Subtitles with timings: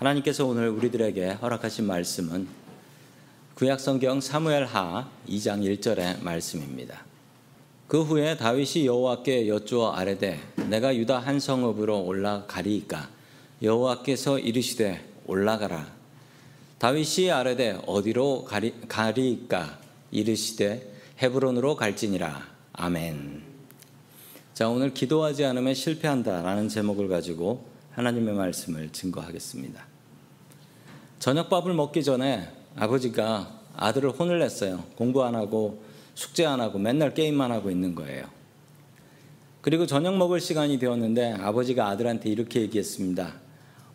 [0.00, 2.48] 하나님께서 오늘 우리들에게 허락하신 말씀은
[3.54, 7.04] 구약성경 사무엘하 2장 1절의 말씀입니다.
[7.86, 10.40] 그 후에 다윗이 여호와께 여쭈어 아뢰되
[10.70, 13.10] 내가 유다 한 성읍으로 올라가리이까
[13.62, 15.86] 여호와께서 이르시되 올라가라
[16.78, 19.80] 다윗이 아뢰되 어디로 가리, 가리이까
[20.12, 22.42] 이르시되 헤브론으로 갈지니라
[22.72, 23.42] 아멘.
[24.54, 29.89] 자 오늘 기도하지 않으면 실패한다라는 제목을 가지고 하나님의 말씀을 증거하겠습니다.
[31.20, 34.82] 저녁밥을 먹기 전에 아버지가 아들을 혼을 냈어요.
[34.96, 35.82] 공부 안 하고
[36.14, 38.24] 숙제 안 하고 맨날 게임만 하고 있는 거예요.
[39.60, 43.34] 그리고 저녁 먹을 시간이 되었는데 아버지가 아들한테 이렇게 얘기했습니다.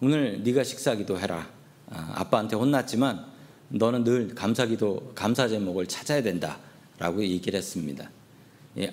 [0.01, 1.49] 오늘 네가 식사기도 해라.
[1.89, 3.25] 아, 아빠한테 혼났지만
[3.69, 8.07] 너는 늘 감사기도 감사 제목을 찾아야 된다라고 얘기를 했습니다.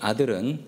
[0.00, 0.60] 아들은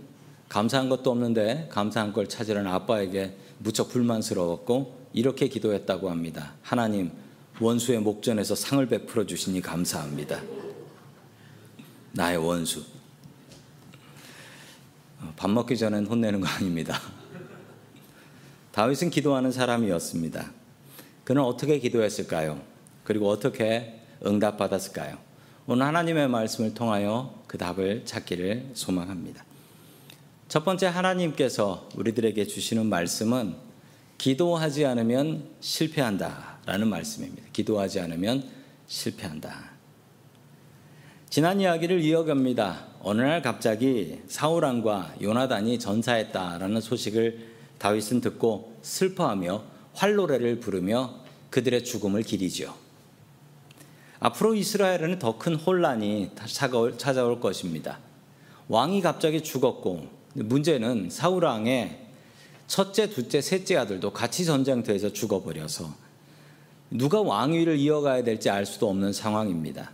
[0.50, 6.52] 감사한 것도 없는데 감사한 걸 찾으려는 아빠에게 무척 불만스러웠고 이렇게 기도했다고 합니다.
[6.60, 7.23] 하나님
[7.60, 10.42] 원수의 목전에서 상을 베풀어 주시니 감사합니다.
[12.12, 12.82] 나의 원수.
[15.20, 17.00] 어, 밥 먹기 전엔 혼내는 거 아닙니다.
[18.72, 20.50] 다윗은 기도하는 사람이었습니다.
[21.22, 22.60] 그는 어떻게 기도했을까요?
[23.04, 25.16] 그리고 어떻게 응답받았을까요?
[25.66, 29.44] 오늘 하나님의 말씀을 통하여 그 답을 찾기를 소망합니다.
[30.48, 33.54] 첫 번째 하나님께서 우리들에게 주시는 말씀은
[34.18, 37.42] 기도하지 않으면 실패한다 라는 말씀입니다.
[37.52, 38.48] 기도하지 않으면
[38.86, 39.72] 실패한다.
[41.28, 42.86] 지난 이야기를 이어갑니다.
[43.00, 47.48] 어느 날 갑자기 사울왕과 요나단이 전사했다라는 소식을
[47.78, 49.62] 다윗은 듣고 슬퍼하며
[49.94, 51.14] 활로레를 부르며
[51.50, 52.74] 그들의 죽음을 기리죠.
[54.20, 56.30] 앞으로 이스라엘에는 더 큰 혼란이
[56.96, 57.98] 찾아올 것입니다.
[58.68, 62.00] 왕이 갑자기 죽었고 문제는 사울 왕의
[62.66, 66.03] 첫째, 둘째, 셋째 아들도 같이 전쟁터에서 죽어버려서
[66.90, 69.90] 누가 왕위를 이어가야 될지 알 수도 없는 상황입니다.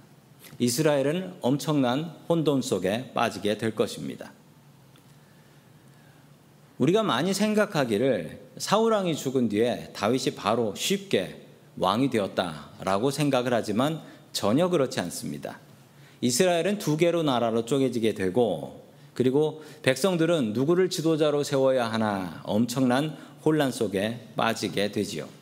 [0.59, 4.33] 이스라엘은 엄청난 혼돈 속에 빠지게 될 것입니다.
[6.79, 11.47] 우리가 많이 생각하기를 사울 왕이 죽은 뒤에 다윗이 바로 쉽게
[11.79, 14.01] 왕이 되었다라고 생각을 하지만
[14.33, 15.59] 전혀 그렇지 않습니다.
[16.21, 18.85] 이스라엘은 두 개로 나라로 쪼개지게 되고
[19.15, 25.40] 그리고 백성들은 누구를 지도자로 세워야 하나 엄청난 혼란 속에 빠지게 되지요.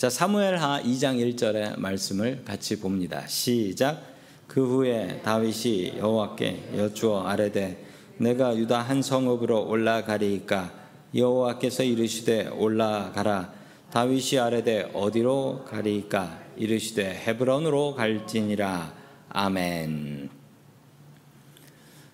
[0.00, 3.26] 자, 사무엘하 2장 1절의 말씀을 같이 봅니다.
[3.26, 4.02] 시작.
[4.46, 7.84] 그 후에 다윗이 여호와께 여쭈어 아뢰되
[8.16, 10.72] 내가 유다 한 성읍으로 올라가리이까
[11.14, 13.52] 여호와께서 이르시되 올라가라
[13.90, 18.94] 다윗이 아뢰되 어디로 가리이까 이르시되 헤브론으로 갈지니라
[19.28, 20.30] 아멘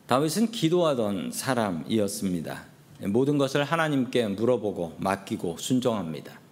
[0.09, 2.65] 다윗은 기도하던 사람이었습니다.
[3.03, 6.46] 모든 것을 하나님께 물어보고 맡기고 순종합니다.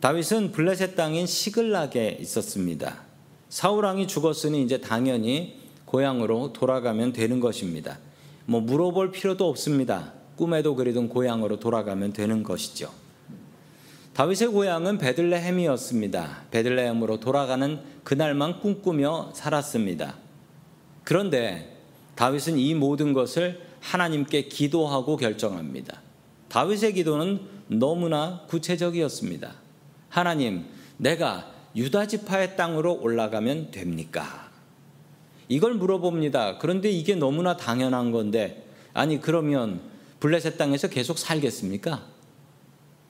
[0.00, 3.02] 다윗은 블레셋 땅인 시글락에 있었습니다.
[3.50, 7.98] 사울 왕이 죽었으니 이제 당연히 고향으로 돌아가면 되는 것입니다.
[8.46, 10.14] 뭐 물어볼 필요도 없습니다.
[10.36, 12.90] 꿈에도 그리던 고향으로 돌아가면 되는 것이죠.
[14.14, 16.44] 다윗의 고향은 베들레헴이었습니다.
[16.50, 20.16] 베들레헴으로 돌아가는 그날만 꿈꾸며 살았습니다.
[21.04, 21.76] 그런데
[22.14, 26.00] 다윗은 이 모든 것을 하나님께 기도하고 결정합니다.
[26.48, 29.59] 다윗의 기도는 너무나 구체적이었습니다.
[30.10, 30.66] 하나님,
[30.98, 34.50] 내가 유다 지파의 땅으로 올라가면 됩니까?
[35.48, 36.58] 이걸 물어봅니다.
[36.58, 39.80] 그런데 이게 너무나 당연한 건데 아니 그러면
[40.20, 42.04] 블레셋 땅에서 계속 살겠습니까?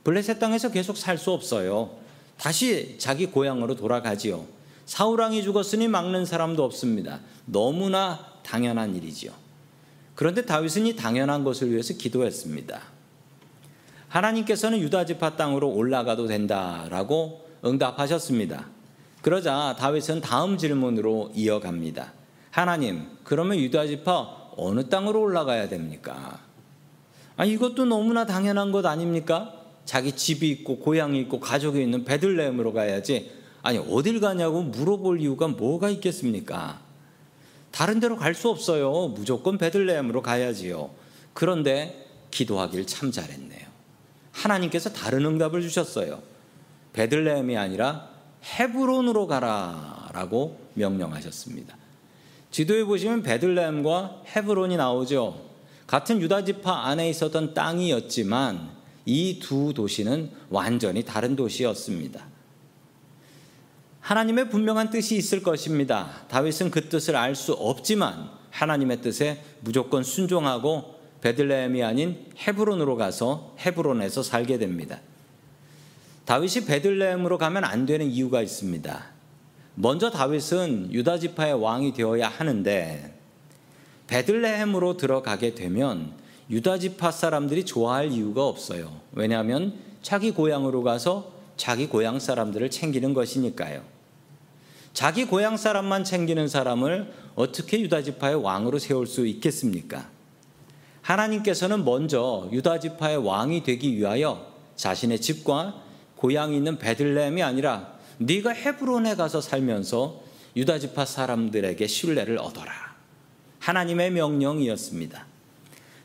[0.04, 1.90] 블레셋 땅에서 계속 살 수 없어요.
[2.38, 4.46] 다시 자기 고향으로 돌아가지요.
[4.86, 7.20] 사울 왕이 죽었으니 막는 사람도 없습니다.
[7.44, 9.32] 너무나 당연한 일이지요.
[10.14, 12.80] 그런데 다윗은 이 당연한 것을 위해서 기도했습니다.
[14.10, 18.66] 하나님께서는 유다 지파 땅으로 올라가도 된다라고 응답하셨습니다.
[19.22, 22.12] 그러자 다윗은 다음 질문으로 이어갑니다.
[22.50, 26.40] 하나님, 그러면 유다 지파 어느 땅으로 올라가야 됩니까?
[27.36, 29.54] 아, 이것도 너무나 당연한 것 아닙니까?
[29.84, 33.30] 자기 집이 있고 고향이 있고 가족이 있는 베들레헴으로 가야지.
[33.62, 36.80] 아니, 어딜 가냐고 물어볼 이유가 뭐가 있겠습니까?
[37.70, 39.08] 다른 데로 갈 수 없어요.
[39.14, 40.90] 무조건 베들레헴으로 가야지요.
[41.32, 43.69] 그런데 기도하길 참 잘했네요.
[44.32, 46.22] 하나님께서 다른 응답을 주셨어요.
[46.92, 48.08] 베들레헴이 아니라
[48.44, 51.76] 헤브론으로 가라라고 명령하셨습니다.
[52.50, 55.50] 지도에 보시면 베들레헴과 헤브론이 나오죠.
[55.86, 58.70] 같은 유다 지파 안에 있었던 땅이었지만
[59.06, 62.24] 이 두 도시는 완전히 다른 도시였습니다.
[64.00, 66.22] 하나님의 분명한 뜻이 있을 것입니다.
[66.28, 74.22] 다윗은 그 뜻을 알 수 없지만 하나님의 뜻에 무조건 순종하고 베들레헴이 아닌 헤브론으로 가서 헤브론에서
[74.22, 75.00] 살게 됩니다.
[76.24, 79.04] 다윗이 베들레헴으로 가면 안 되는 이유가 있습니다.
[79.74, 83.14] 먼저 다윗은 유다 지파의 왕이 되어야 하는데
[84.06, 86.12] 베들레헴으로 들어가게 되면
[86.50, 89.00] 유다 지파 사람들이 좋아할 이유가 없어요.
[89.12, 93.82] 왜냐하면 자기 고향으로 가서 자기 고향 사람들을 챙기는 것이니까요.
[94.92, 100.08] 자기 고향 사람만 챙기는 사람을 어떻게 유다 지파의 왕으로 세울 수 있겠습니까?
[101.02, 105.74] 하나님께서는 먼저 유다 지파의 왕이 되기 위하여 자신의 집과
[106.16, 110.22] 고향이 있는 베들레헴이 아니라 네가 헤브론에 가서 살면서
[110.56, 112.72] 유다 지파 사람들에게 신뢰를 얻어라.
[113.60, 115.26] 하나님의 명령이었습니다.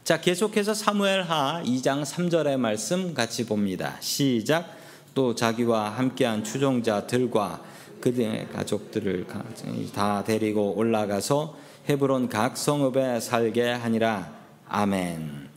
[0.04, 3.98] 자, 계속해서 사무엘하 2장 3절의 말씀 같이 봅니다.
[4.02, 4.78] 시작.
[5.16, 7.64] 또 자기와 함께한 추종자들과
[8.02, 9.26] 그들의 가족들을
[9.94, 11.58] 다 데리고 올라가서
[11.90, 14.35] 헤브론 각 성읍에 살게 하니라.
[14.68, 15.50] 아멘.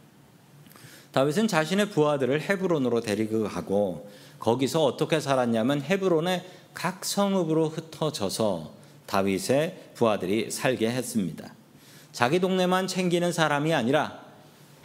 [1.12, 4.08] 다윗은 자신의 부하들을 헤브론으로 데리고 가고
[4.38, 6.44] 거기서 어떻게 살았냐면 헤브론의
[6.74, 8.72] 각 성읍으로 흩어져서
[9.06, 11.52] 다윗의 부하들이 살게 했습니다.
[12.12, 14.20] 자기 동네만 챙기는 사람이 아니라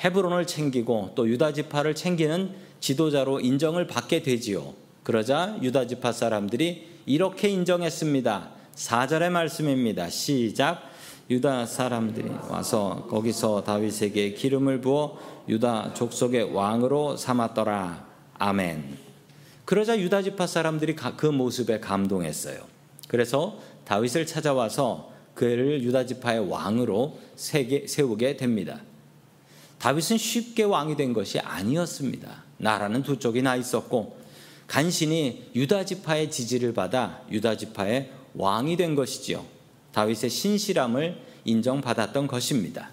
[0.03, 4.73] 헤브론을 챙기고 또 유다 지파를 챙기는 지도자로 인정을 받게 되지요.
[5.03, 8.49] 그러자 유다 지파 사람들이 이렇게 인정했습니다.
[8.75, 10.09] 4절의 말씀입니다.
[10.09, 10.92] 시작.
[11.29, 15.17] 유다 사람들이 와서 거기서 다윗에게 기름을 부어
[15.47, 18.05] 유다 족속의 왕으로 삼았더라.
[18.39, 18.97] 아멘.
[19.65, 22.61] 그러자 유다 지파 사람들이 그 모습에 감동했어요.
[23.07, 28.81] 그래서 다윗을 찾아와서 그를 유다 지파의 왕으로 세우게 됩니다.
[29.79, 32.43] 다윗은 쉽게 왕이 된 것이 아니었습니다.
[32.57, 34.17] 나라는 두 쪽이 나 있었고
[34.67, 39.52] 간신히 유다 지파의 지지를 받아 유다 지파의 왕이 된 것이지요.
[39.93, 42.89] 다윗의 신실함을 인정받았던 것입니다.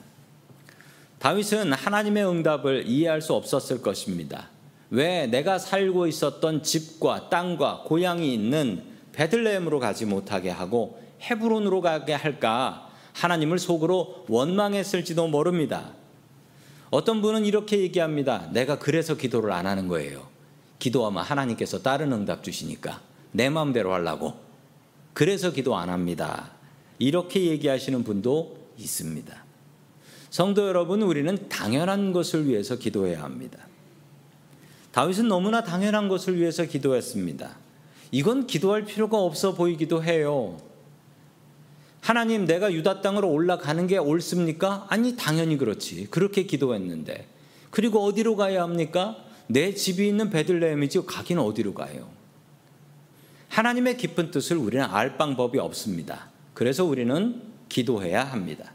[1.18, 4.48] 다윗은 하나님의 응답을 이해할 수 없었을 것입니다.
[4.90, 8.82] 왜 내가 살고 있었던 집과 땅과 고향이 있는
[9.12, 15.92] 베들레헴으로 가지 못하게 하고 헤브론으로 가게 할까 하나님을 속으로 원망했을지도 모릅니다.
[16.90, 18.48] 어떤 분은 이렇게 얘기합니다.
[18.52, 20.26] 내가 그래서 기도를 안 하는 거예요.
[20.78, 23.00] 기도하면 하나님께서 다른 응답 주시니까
[23.32, 24.34] 내 마음대로 하려고.
[25.12, 26.50] 그래서 기도 안 합니다.
[27.00, 29.44] 이렇게 얘기하시는 분도 있습니다.
[30.28, 33.58] 성도 여러분, 우리는 당연한 것을 위해서 기도해야 합니다.
[34.92, 37.56] 다윗은 너무나 당연한 것을 위해서 기도했습니다.
[38.12, 40.58] 이건 기도할 필요가 없어 보이기도 해요.
[42.00, 44.86] 하나님, 내가 유다 땅으로 올라가는 게 옳습니까?
[44.88, 46.06] 아니, 당연히 그렇지.
[46.10, 47.26] 그렇게 기도했는데.
[47.70, 49.16] 그리고 어디로 가야 합니까?
[49.46, 52.08] 내 집이 있는 베들레헴이지 가긴 어디로 가요?
[53.48, 56.29] 하나님의 깊은 뜻을 우리는 알 방법이 없습니다.
[56.60, 57.40] 그래서 우리는
[57.70, 58.74] 기도해야 합니다.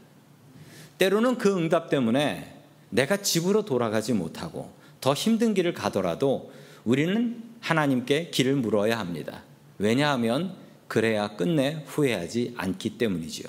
[0.98, 2.56] 때로는 그 응답 때문에
[2.90, 6.50] 내가 집으로 돌아가지 못하고 더 힘든 길을 가더라도
[6.84, 9.44] 우리는 하나님께 길을 물어야 합니다.
[9.78, 10.56] 왜냐하면
[10.88, 13.48] 그래야 끝내 후회하지 않기 때문이지요.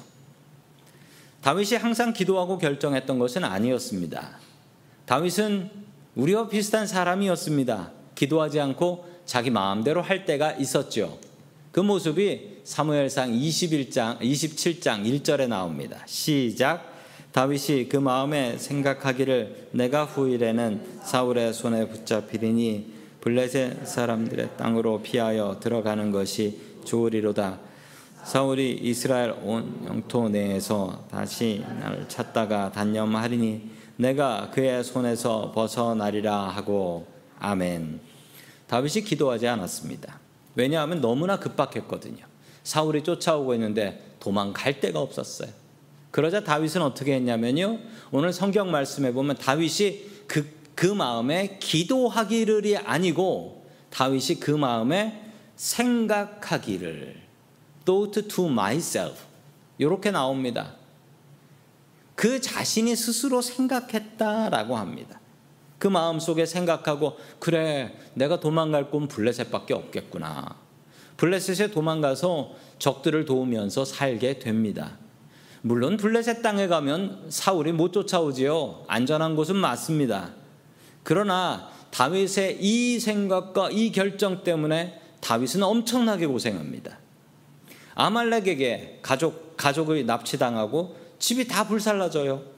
[1.42, 4.38] 다윗이 항상 기도하고 결정했던 것은 아니었습니다.
[5.08, 5.72] 다윗은
[6.14, 7.92] 우리와 비슷한 사람이었습니다.
[8.14, 11.18] 기도하지 않고 자기 마음대로 할 때가 있었죠.
[11.78, 16.00] 그 모습이 사무엘상 21장 27장 1절에 나옵니다.
[16.08, 16.92] 시작
[17.34, 26.60] 다윗이 그 마음에 생각하기를 내가 후일에는 사울의 손에 붙잡히리니 블레셋 사람들의 땅으로 피하여 들어가는 것이
[26.84, 27.60] 좋으리로다.
[28.24, 37.06] 사울이 이스라엘 온 영토 내에서 다시 나를 찾다가 단념하리니 내가 그의 손에서 벗어나리라 하고
[37.38, 38.00] 아멘.
[38.66, 40.26] 다윗이 기도하지 않았습니다.
[40.58, 42.26] 왜냐하면 너무나 급박했거든요.
[42.64, 45.50] 사울이 쫓아오고 있는데 도망갈 데가 없었어요.
[46.12, 47.80] 그러자 다윗은 어떻게 했냐면요.
[48.12, 57.22] 오늘 성경 말씀에 보면 다윗이 그, 그 마음에 기도하기를이 아니고 다윗이 그 마음에 생각하기를
[57.86, 59.24] thought to myself
[59.78, 60.74] 이렇게 나옵니다.
[62.16, 65.20] 그 자신이 스스로 생각했다라고 합니다.
[65.78, 70.56] 그 마음 속에 생각하고 그래 내가 도망갈 곳 블레셋밖에 없겠구나.
[71.18, 74.98] 블레셋에 도망가서 적들을 도우면서 살게 됩니다.
[75.62, 78.86] 물론 블레셋 땅에 가면 사울이 못 쫓아오지요.
[78.88, 80.34] 안전한 곳은 맞습니다.
[81.04, 87.00] 그러나 다윗의 이 생각과 이 결정 때문에 다윗은 엄청나게 고생합니다.
[87.96, 92.57] 아말렉에게 가족 가족을 납치당하고 집이 다 불살라져요.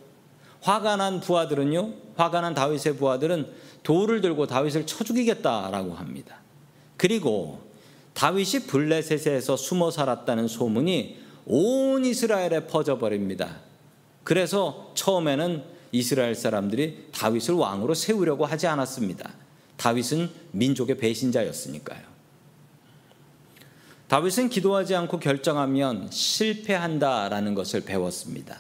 [0.62, 3.48] 화가 난 부하들은요, 화가 난 다윗의 부하들은
[3.84, 6.38] 돌을 들고 다윗을 쳐 죽이겠다라고 합니다.
[6.98, 7.62] 그리고
[8.14, 13.62] 다윗이 블레셋에서 숨어 살았다는 소문이 온 이스라엘에 퍼져버립니다.
[14.24, 19.32] 그래서 처음에는 이스라엘 사람들이 다윗을 왕으로 세우려고 하지 않았습니다.
[19.78, 22.02] 다윗은 민족의 배신자였으니까요.
[24.10, 28.60] 다윗은 기도하지 않고 결정하면 실패한다라는 것을 배웠습니다.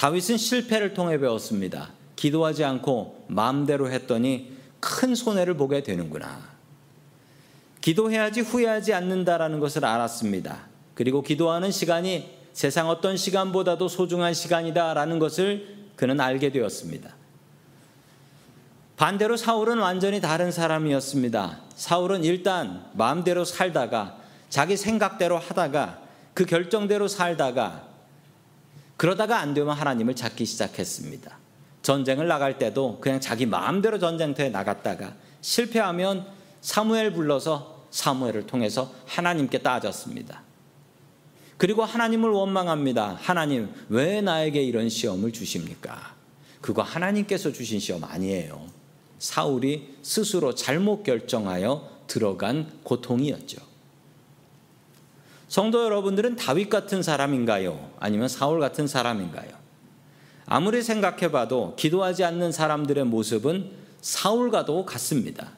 [0.00, 1.90] 다윗은 실패를 통해 배웠습니다.
[2.16, 6.38] 기도하지 않고 마음대로 했더니 큰 손해를 보게 되는구나.
[7.82, 10.62] 기도해야지 후회하지 않는다라는 것을 알았습니다.
[10.94, 15.66] 그리고 기도하는 시간이 세상 어떤 시간보다도 소중한 시간이다라는 것을
[15.96, 17.14] 그는 알게 되었습니다.
[18.96, 21.60] 반대로 사울은 완전히 다른 사람이었습니다.
[21.74, 24.16] 사울은 일단 마음대로 살다가
[24.48, 26.00] 자기 생각대로 하다가
[26.32, 27.89] 그 결정대로 살다가
[29.00, 31.38] 그러다가 안 되면 하나님을 찾기 시작했습니다.
[31.80, 36.26] 전쟁을 나갈 때도 그냥 자기 마음대로 전쟁터에 나갔다가 실패하면
[36.60, 40.42] 사무엘 불러서 사무엘을 통해서 하나님께 따졌습니다.
[41.56, 43.16] 그리고 하나님을 원망합니다.
[43.18, 46.14] 하나님, 왜 나에게 이런 시험을 주십니까?
[46.60, 48.66] 그거 하나님께서 주신 시험 아니에요.
[49.18, 53.69] 사울이 스스로 잘못 결정하여 들어간 고통이었죠.
[55.50, 57.90] 성도 여러분들은 다윗 같은 사람인가요?
[57.98, 59.50] 아니면 사울 같은 사람인가요?
[60.46, 65.48] 아무리 생각해 봐도 기도하지 않는 사람들의 모습은 사울과도 같습니다.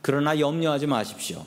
[0.00, 1.44] 그러나 염려하지 마십시오.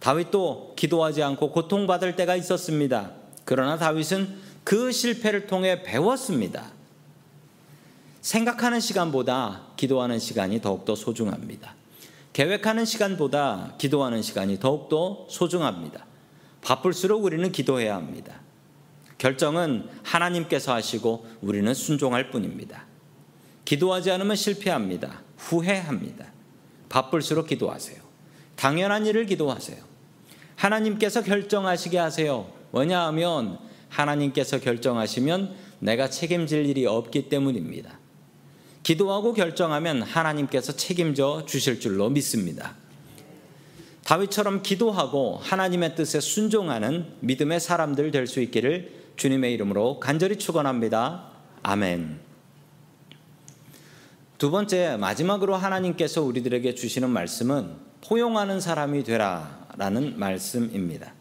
[0.00, 3.10] 다윗도 기도하지 않고 고통받을 때가 있었습니다.
[3.44, 6.64] 그러나 다윗은 그 실패를 통해 배웠습니다.
[8.22, 11.74] 생각하는 시간보다 기도하는 시간이 더욱더 소중합니다.
[12.32, 16.07] 계획하는 시간보다 기도하는 시간이 더욱더 소중합니다.
[16.62, 18.40] 바쁠수록 우리는 기도해야 합니다.
[19.18, 22.86] 결정은 하나님께서 하시고 우리는 순종할 뿐입니다.
[23.64, 25.22] 기도하지 않으면 실패합니다.
[25.36, 26.26] 후회합니다.
[26.88, 27.98] 바쁠수록 기도하세요.
[28.56, 29.76] 당연한 일을 기도하세요.
[30.56, 32.50] 하나님께서 결정하시게 하세요.
[32.72, 37.98] 왜냐하면 하나님께서 결정하시면 내가 책임질 일이 없기 때문입니다.
[38.82, 42.74] 기도하고 결정하면 하나님께서 책임져 주실 줄로 믿습니다.
[44.08, 51.26] 다윗처럼 기도하고 하나님의 뜻에 순종하는 믿음의 사람들 될 수 있기를 주님의 이름으로 간절히 축원합니다.
[51.62, 52.18] 아멘.
[54.38, 61.12] 두 번째 마지막으로 하나님께서 우리들에게 주시는 말씀은 포용하는 사람이 되라라는 말씀입니다.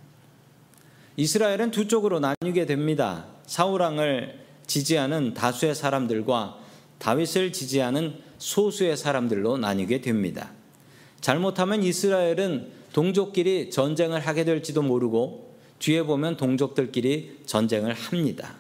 [1.17, 3.25] 이스라엘은 두 쪽으로 나뉘게 됩니다.
[3.45, 6.57] 사울 왕을 지지하는 다수의 사람들과
[6.99, 10.51] 다윗을 지지하는 소수의 사람들로 나뉘게 됩니다.
[11.19, 18.55] 잘못하면 이스라엘은 동족끼리 전쟁을 하게 될지도 모르고 뒤에 보면 동족들끼리 전쟁을 합니다.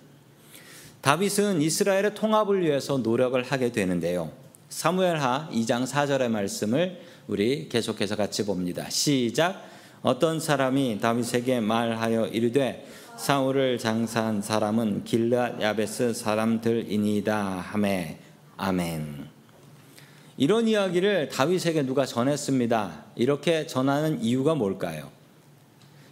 [1.01, 4.31] 다윗은 이스라엘의 통합을 위해서 노력을 하게 되는데요.
[4.69, 8.89] 사무엘하 2장 4절의 말씀을 우리 계속해서 같이 봅니다.
[8.89, 9.63] 시작
[10.01, 12.85] 어떤 사람이 다윗에게 말하여 이르되
[13.17, 18.19] 사울을 장사한 사람은 길르앗 야베스 사람들이니이다 하매
[18.57, 19.36] 아멘.
[20.37, 23.05] 이런 이야기를 다윗에게 누가 전했습니다.
[23.15, 25.09] 이렇게 전하는 이유가 뭘까요?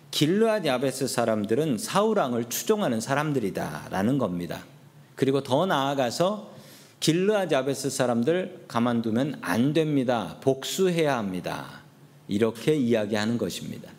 [0.10, 4.64] 길르앗 야베스 사람들은 사울 왕을 추종하는 사람들이다라는 겁니다.
[5.16, 6.56] 그리고 더 나아가서
[7.00, 10.38] 길르앗 야베스 사람들 가만두면 안 됩니다.
[10.42, 11.84] 복수해야 합니다.
[12.28, 13.92] 이렇게 이야기하는 것입니다.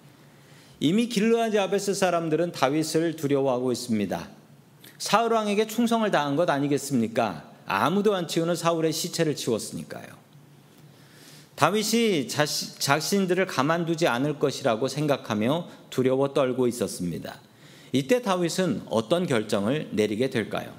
[0.81, 4.29] 이미 길르앗 아베스 사람들은 다윗을 두려워하고 있습니다.
[4.99, 7.56] 사울 왕에게 충성을 다한 것 아니겠습니까?
[7.67, 10.07] 아무도 안 치우는 사울의 시체를 치웠으니까요.
[11.57, 17.41] 다윗이 자시, 자신들을 가만두지 않을 것이라고 생각하며 두려워 떨고 있었습니다.
[17.93, 20.75] 이때 다윗은 어떤 결정을 내리게 될까요?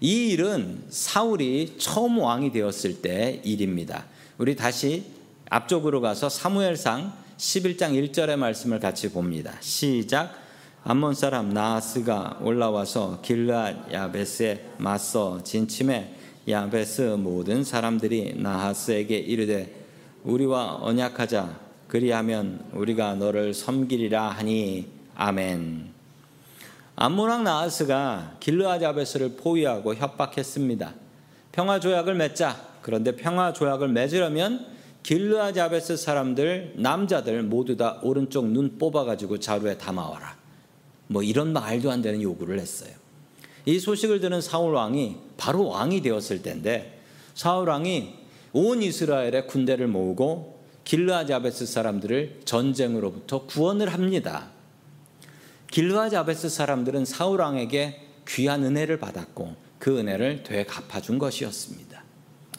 [0.00, 4.06] 이 일은 사울이 처음 왕이 되었을 때 일입니다.
[4.38, 5.04] 우리 다시
[5.48, 9.54] 앞쪽으로 가서 사무엘상 11장 1절의 말씀을 같이 봅니다.
[9.60, 10.45] 시작.
[10.88, 16.10] 암몬 사람 나하스가 올라와서 길르앗 야베스에 맞서 진침해
[16.48, 19.74] 야베스 모든 사람들이 나하스에게 이르되
[20.22, 25.88] 우리와 언약하자 그리하면 우리가 너를 섬기리라 하니 아멘.
[26.94, 30.94] 암몬 왕 나하스가 길르앗 야베스를 포위하고 협박했습니다.
[31.50, 32.64] 평화 조약을 맺자.
[32.82, 34.64] 그런데 평화 조약을 맺으려면
[35.02, 40.35] 길르앗 야베스 사람들 남자들 모두 다 오른쪽 눈 뽑아 가지고 자루에 담아와라.
[41.08, 42.90] 뭐 이런 말도 안 되는 요구를 했어요.
[43.64, 47.00] 이 소식을 들은 사울 왕이 바로 왕이 되었을 때인데
[47.34, 48.14] 사울 왕이
[48.52, 54.50] 온 이스라엘의 군대를 모으고 길르앗 야베스 사람들을 전쟁으로부터 구원을 합니다.
[55.70, 62.04] 길르앗 야베스 사람들은 사울 왕에게 귀한 은혜를 받았고 그 은혜를 되갚아준 것이었습니다.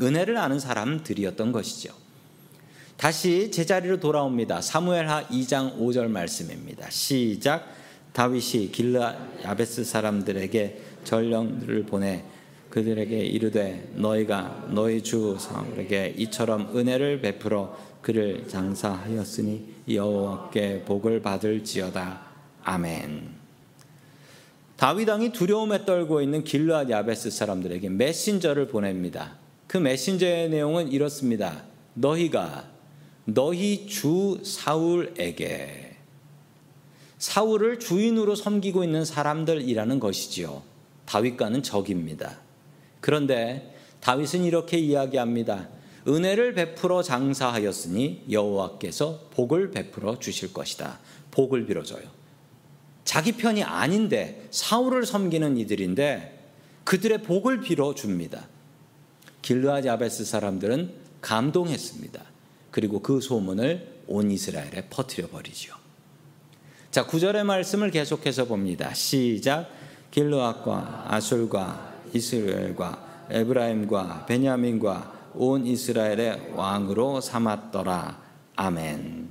[0.01, 1.93] 은혜를 아는 사람들이었던 것이죠.
[2.97, 4.61] 다시 제자리로 돌아옵니다.
[4.61, 6.89] 사무엘하 2장 5절 말씀입니다.
[6.89, 7.67] 시작
[8.17, 12.23] 다윗이 길라 야베스 사람들에게 전령들을 보내
[12.71, 22.21] 그들에게 이르되 너희가 너희 주 사울에게 이처럼 은혜를 베풀어 그를 장사하였으니 여호와께 복을 받을지어다
[22.63, 23.35] 아멘.
[24.77, 29.35] 다윗 왕이 두려움에 떨고 있는 길르앗 야베스 사람들에게 메신저를 보냅니다.
[29.67, 31.65] 그 메신저의 내용은 이렇습니다.
[31.93, 32.67] 너희가
[33.25, 35.86] 너희 주 사울에게
[37.19, 40.61] 사울을 주인으로 섬기고 있는 사람들이라는 것이지요.
[41.05, 42.39] 다윗과는 적입니다.
[42.99, 45.69] 그런데 다윗은 이렇게 이야기합니다.
[46.07, 50.99] 은혜를 베풀어 장사하였으니 여호와께서 복을 베풀어 주실 것이다.
[51.31, 52.03] 복을 빌어줘요.
[53.03, 56.37] 자기 편이 아닌데 사울을 섬기는 이들인데
[56.83, 58.47] 그들의 복을 빌어 줍니다.
[59.41, 62.23] 길르앗 야베스 사람들은 감동했습니다.
[62.71, 65.76] 그리고 그 소문을 온 이스라엘에 퍼뜨려 버리죠.
[66.97, 68.91] 자, 구절의 말씀을 계속해서 봅니다.
[68.95, 69.69] 시작.
[70.09, 78.19] 길르앗과 아술과 이스라엘과 에브라임과 베냐민과 온 이스라엘의 왕으로 삼았더라.
[78.55, 79.29] 아멘.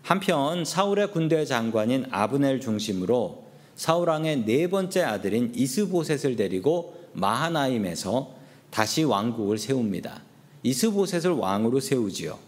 [0.00, 8.30] 한편 사울의 군대 장관인 아브넬 중심으로 사울 왕의 네 번째 아들인 이스보셋을 데리고 마하나임에서
[8.70, 10.22] 다시 왕국을 세웁니다.
[10.62, 12.45] 이스보셋을 왕으로 세우지요.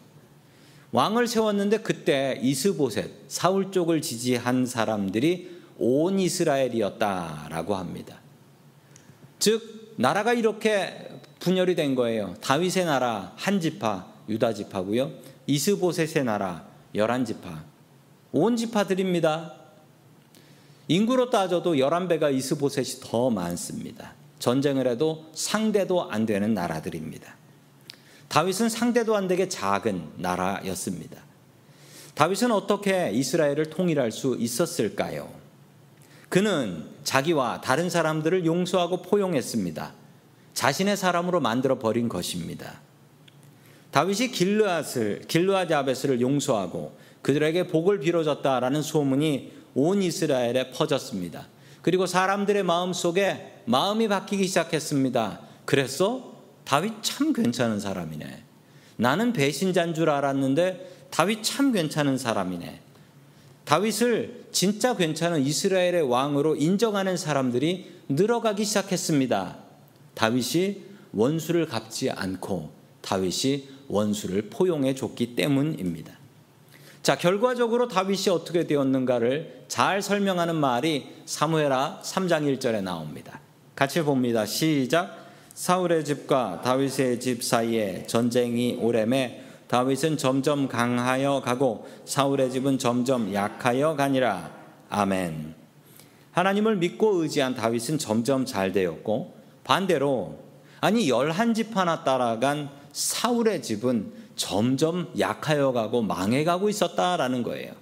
[0.93, 8.21] 왕을 세웠는데 그때 이스보셋 사울 쪽을 지지한 사람들이 온 이스라엘이었다라고 합니다.
[9.39, 12.35] 즉 나라가 이렇게 분열이 된 거예요.
[12.41, 15.13] 다윗의 나라 한 지파 유다 지파고요.
[15.47, 17.65] 이스보셋의 나라 열한 지파
[18.33, 19.55] 온 지파들입니다.
[20.89, 24.15] 인구로 따져도 11배가 이스보셋이 더 많습니다.
[24.39, 27.38] 전쟁을 해도 상대도 안 되는 나라들입니다.
[28.29, 31.23] 다윗은 상대도 안 되게 작은 나라였습니다.
[32.15, 35.31] 다윗은 어떻게 이스라엘을 통일할 수 있었을까요?
[36.29, 39.93] 그는 자기와 다른 사람들을 용서하고 포용했습니다.
[40.53, 42.81] 자신의 사람으로 만들어 버린 것입니다.
[43.93, 51.47] 다윗이 길르앗을 길르앗 야베스를 용서하고 그들에게 복을 빌어줬다라는 소문이 온 이스라엘에 퍼졌습니다.
[51.81, 55.41] 그리고 사람들의 마음 속에 마음이 바뀌기 시작했습니다.
[55.65, 56.38] 그래서
[56.69, 58.43] 다윗 참 괜찮은 사람이네.
[58.97, 62.81] 나는 배신자인 줄 알았는데 다윗 참 괜찮은 사람이네.
[63.65, 69.57] 다윗을 진짜 괜찮은 이스라엘의 왕으로 인정하는 사람들이 늘어가기 시작했습니다.
[70.13, 70.83] 다윗이
[71.15, 76.13] 원수를 갚지 않고 다윗이 원수를 포용해 줬기 때문입니다.
[77.03, 83.41] 자, 결과적으로 다윗이 어떻게 되었는가를 잘 설명하는 말이 사무엘하 3장 1절에 나옵니다.
[83.75, 84.45] 같이 봅니다.
[84.45, 85.28] 시작.
[85.59, 93.97] 사울의 집과 다윗의 집 사이에 전쟁이 오래매 다윗은 점점 강하여 가고 사울의 집은 점점 약하여
[93.97, 94.53] 가니라.
[94.89, 95.57] 아멘.
[96.31, 100.39] 하나님을 믿고 의지한 다윗은 점점 잘 되었고 반대로
[100.81, 107.73] 아니 열한 집 하나 따라간 사울의 집은 점점 약하여 가고 망해 가고 있었다라는 거예요.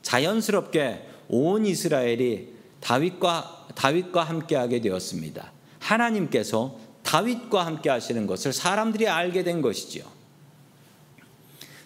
[0.00, 5.52] 자연스럽게 온 이스라엘이 다윗과 다윗과 함께하게 되었습니다.
[5.78, 10.02] 하나님께서 다윗과 함께 하시는 것을 사람들이 알게 된 것이지요.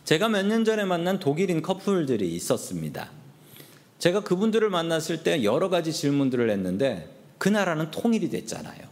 [0.05, 3.11] 제가 몇 년 전에 만난 독일인 커플들이 있었습니다.
[3.99, 8.87] 제가 그분들을 만났을 때 여러 가지 질문들을 했는데 그 나라는 통일이 됐잖아요.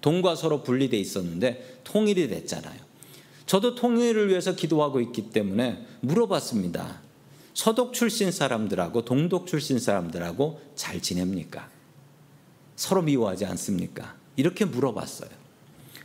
[0.00, 2.78] 동과 서로 분리돼 있었는데 통일이 됐잖아요.
[3.46, 7.00] 저도 통일을 위해서 기도하고 있기 때문에 물어봤습니다.
[7.54, 11.68] 서독 출신 사람들하고 동독 출신 사람들하고 잘 지냅니까?
[12.76, 14.14] 서로 미워하지 않습니까?
[14.36, 15.49] 이렇게 물어봤어요.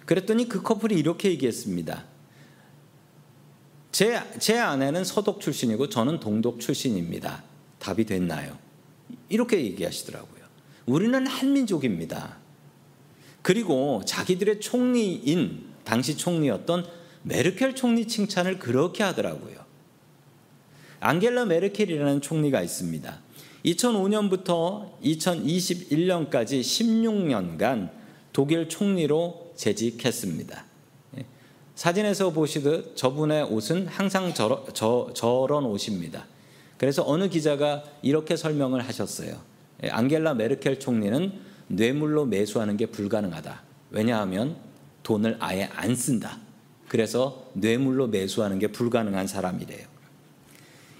[0.06, 2.06] 그랬더니 그 커플이 이렇게 얘기했습니다.
[3.92, 7.44] 제, 제 아내는 서독 출신이고 저는 동독 출신입니다.
[7.80, 8.58] 답이 됐나요?
[9.30, 10.44] 이렇게 얘기하시더라고요.
[10.86, 12.38] 우리는 한민족입니다.
[13.42, 16.86] 그리고 자기들의 총리인 당시 총리였던
[17.24, 19.64] 메르켈 총리 칭찬을 그렇게 하더라고요.
[21.00, 23.20] 앙겔라 메르켈이라는 총리가 있습니다.
[23.66, 27.92] 2005년부터 2021년까지 16년간
[28.34, 30.66] 독일 총리로 재직했습니다.
[31.18, 31.26] 예.
[31.76, 36.26] 사진에서 보시듯 저분의 옷은 항상 저러, 저, 저런 옷입니다.
[36.78, 39.38] 그래서 어느 기자가 이렇게 설명을 하셨어요.
[39.84, 41.34] 예, 앙겔라 메르켈 총리는
[41.68, 43.64] 뇌물로 매수하는 게 불가능하다.
[43.92, 44.58] 왜냐하면
[45.04, 46.40] 돈을 아예 안 쓴다.
[46.88, 49.88] 그래서 뇌물로 매수하는 게 불가능한 사람이래요.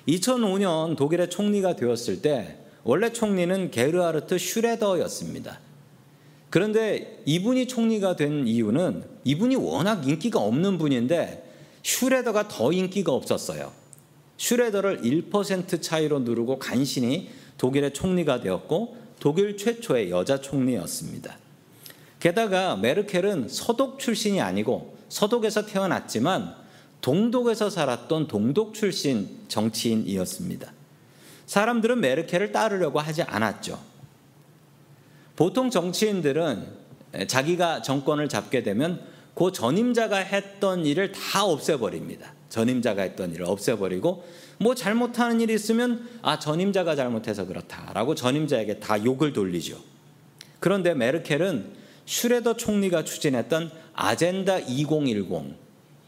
[0.08, 5.60] 2005년 독일의 총리가 되었을 때 원래 총리는 게르하르트 슈레더였습니다.
[6.56, 11.44] 그런데 이분이 총리가 된 이유는 이분이 워낙 인기가 없는 분인데
[11.84, 13.74] 슈레더가 더 인기가 없었어요.
[14.38, 21.38] 슈레더를 1% 차이로 누르고 간신히 독일의 총리가 되었고 독일 최초의 여자 총리였습니다.
[22.22, 26.56] 게다가 메르켈은 서독 출신이 아니고 서독에서 태어났지만
[27.02, 30.72] 동독에서 살았던 동독 출신 정치인이었습니다.
[31.48, 33.95] 사람들은 메르켈을 따르려고 하지 않았죠.
[35.36, 36.86] 보통 정치인들은
[37.28, 39.02] 자기가 정권을 잡게 되면
[39.34, 42.34] 그 전임자가 했던 일을 다 없애버립니다.
[42.50, 44.24] 전임자가 했던 일을 없애버리고
[44.60, 49.78] 뭐 잘못하는 일이 있으면 아 전임자가 잘못해서 그렇다라고 전임자에게 다 욕을 돌리죠.
[50.60, 51.74] 그런데 메르켈은
[52.06, 55.66] 슈레더 총리가 추진했던 아젠다 2010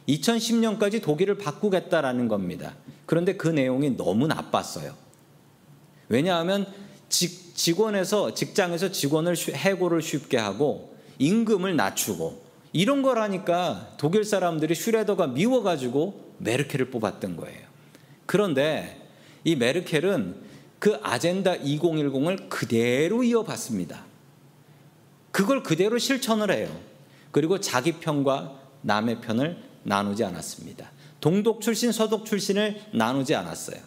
[0.07, 2.75] 2010년까지 독일을 바꾸겠다라는 겁니다.
[3.05, 4.95] 그런데 그 내용이 너무 나빴어요.
[6.07, 6.65] 왜냐하면
[7.09, 16.35] 직, 직원에서 직장에서 직원을 해고를 쉽게 하고 임금을 낮추고 이런 거라니까 독일 사람들이 슈레더가 미워가지고
[16.37, 17.59] 메르켈을 뽑았던 거예요.
[18.27, 19.09] 그런데
[19.43, 20.35] 이 메르켈은
[20.77, 24.05] 그 아젠다 2010을 그대로 이어봤습니다.
[25.31, 26.69] 그걸 그대로 실천을 해요.
[27.31, 30.91] 그리고 자기 편과 남의 편을 나누지 않았습니다.
[31.19, 33.79] 동독 출신, 서독 출신을 나누지 않았어요.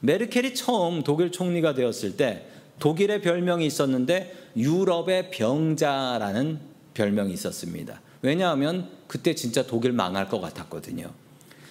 [0.00, 6.58] 메르켈이 처음 독일 총리가 되었을 때 독일의 별명이 있었는데 유럽의 병자라는
[6.94, 8.00] 별명이 있었습니다.
[8.22, 11.10] 왜냐하면 그때 진짜 독일 망할 것 같았거든요.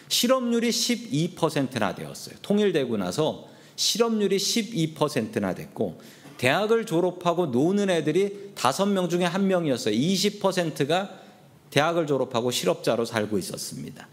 [0.07, 2.35] 실업률이 12%나 되었어요.
[2.41, 5.99] 통일되고 나서 실업률이 12%나 됐고
[6.37, 9.97] 대학을 졸업하고 노는 애들이 5명 중에 1명이었어요.
[9.97, 11.09] 20%가
[11.69, 14.07] 대학을 졸업하고 실업자로 살고 있었습니다.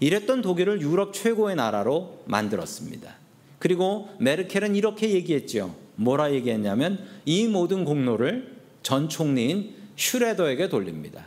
[0.00, 3.14] 이랬던 독일을 유럽 최고의 나라로 만들었습니다.
[3.58, 5.74] 그리고 메르켈은 이렇게 얘기했죠.
[6.00, 11.26] 뭐라 얘기했냐면 이 모든 공로를 전 총리인 슈레더에게 돌립니다.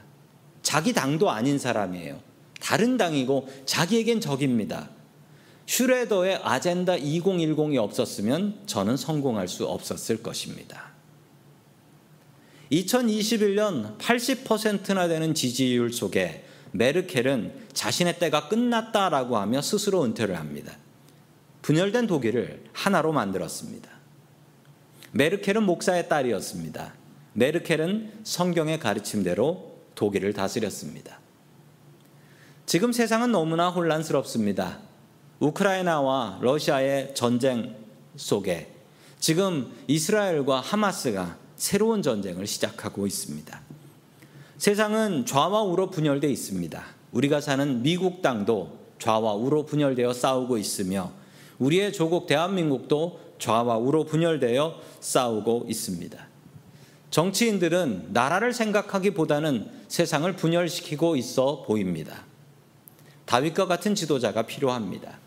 [0.64, 2.20] 자기 당도 아닌 사람이에요.
[2.60, 4.90] 다른 당이고 자기에겐 적입니다.
[5.68, 10.92] 슈레더의 아젠다 2010이 없었으면 저는 성공할 수 없었을 것입니다.
[12.72, 20.76] 2021년 80%나 되는 지지율 속에 메르켈은 자신의 때가 끝났다라고 하며 스스로 은퇴를 합니다.
[21.62, 23.92] 분열된 독일을 하나로 만들었습니다.
[25.15, 26.93] 메르켈은 목사의 딸이었습니다.
[27.34, 31.19] 메르켈은 성경의 가르침대로 독일을 다스렸습니다.
[32.65, 34.80] 지금 세상은 너무나 혼란스럽습니다.
[35.39, 37.76] 우크라이나와 러시아의 전쟁
[38.15, 38.73] 속에
[39.19, 43.62] 지금 이스라엘과 하마스가 새로운 전쟁을 시작하고 있습니다.
[44.58, 46.84] 세상은 좌와 우로 분열되어 있습니다.
[47.12, 51.12] 우리가 사는 미국 땅도 좌와 우로 분열되어 싸우고 있으며
[51.60, 56.27] 우리의 조국 대한민국도 좌와 우로 분열되어 싸우고 있습니다.
[57.10, 62.23] 정치인들은 나라를 생각하기보다는 세상을 분열시키고 있어 보입니다.
[63.25, 65.19] 다윗과 같은 지도자가 필요합니다.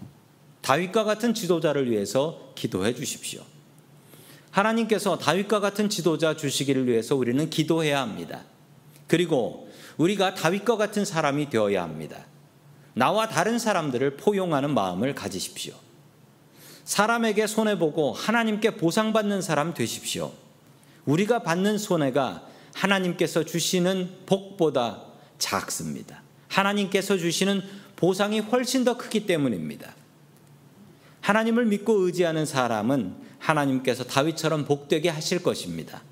[0.62, 3.42] 다윗과 같은 지도자를 위해서 기도해 주십시오.
[4.50, 8.44] 하나님께서 다윗과 같은 지도자 주시기를 위해서 우리는 기도해야 합니다.
[9.06, 12.24] 그리고 우리가 다윗과 같은 사람이 되어야 합니다.
[12.94, 15.85] 나와 다른 사람들을 포용하는 마음을 가지십시오.
[16.86, 20.32] 사람에게 손해보고 하나님께 보상받는 사람 되십시오.
[21.04, 25.02] 우리가 받는 손해가 하나님께서 주시는 복보다
[25.38, 26.22] 작습니다.
[26.48, 27.62] 하나님께서 주시는
[27.96, 29.94] 보상이 훨씬 더 크기 때문입니다.
[31.20, 36.02] 하나님을 믿고 의지하는 사람은 하나님께서 다윗처럼 복되게 하실 것입니다.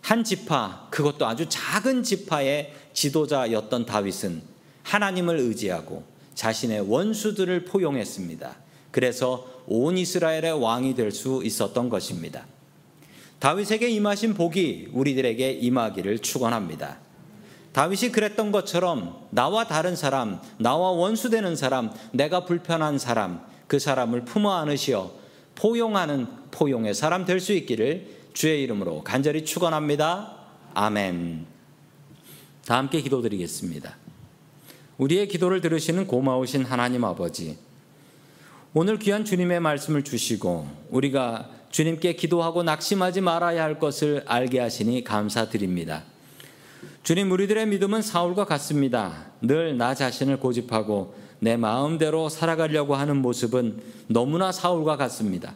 [0.00, 4.42] 한 지파, 그것도 아주 작은 지파의 지도자였던 다윗은
[4.82, 8.61] 하나님을 의지하고 자신의 원수들을 포용했습니다.
[8.92, 12.46] 그래서 온 이스라엘의 왕이 될 수 있었던 것입니다.
[13.40, 16.98] 다윗에게 임하신 복이 우리들에게 임하기를 축원합니다.
[17.72, 24.52] 다윗이 그랬던 것처럼 나와 다른 사람, 나와 원수되는 사람, 내가 불편한 사람, 그 사람을 품어
[24.52, 25.10] 안으시어
[25.56, 30.36] 포용하는 포용의 사람 될 수 있기를 주의 이름으로 간절히 축원합니다.
[30.74, 31.46] 아멘.
[32.66, 33.96] 다 함께 기도드리겠습니다.
[34.98, 37.58] 우리의 기도를 들으시는 고마우신 하나님 아버지.
[38.74, 46.04] 오늘 귀한 주님의 말씀을 주시고 우리가 주님께 기도하고 낙심하지 말아야 할 것을 알게 하시니 감사드립니다.
[47.02, 49.26] 주님 우리들의 믿음은 사울과 같습니다.
[49.42, 55.54] 늘 나 자신을 고집하고 내 마음대로 살아가려고 하는 모습은 너무나 사울과 같습니다.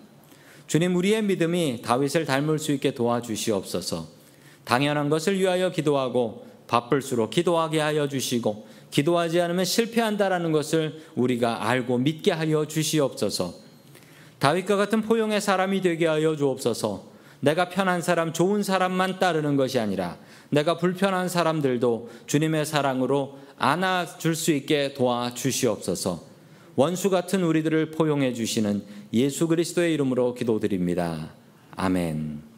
[0.67, 4.09] 주님 우리의 믿음이 다윗을 닮을 수 있게 도와주시옵소서.
[4.65, 12.33] 당연한 것을 위하여 기도하고 바쁠수록 기도하게 하여 주시고 기도하지 않으면 실패한다라는 것을 우리가 알고 믿게
[12.33, 13.55] 하여 주시옵소서.
[14.39, 17.17] 다윗과 같은 포용의 사람이 되게 하여 주옵소서.
[17.41, 20.17] 내가 편한 사람, 좋은 사람만 따르는 것이 아니라
[20.51, 26.23] 내가 불편한 사람들도 주님의 사랑으로 안아줄 수 있게 도와 주시옵소서.
[26.77, 31.33] 원수 같은 우리들을 포용해 주시는 예수 그리스도의 이름으로 기도드립니다.
[31.75, 32.56] 아멘.